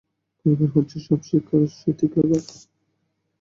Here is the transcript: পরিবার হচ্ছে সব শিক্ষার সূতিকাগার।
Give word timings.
পরিবার 0.39 0.69
হচ্ছে 0.75 0.97
সব 1.07 1.19
শিক্ষার 1.29 1.61
সূতিকাগার। 1.79 2.43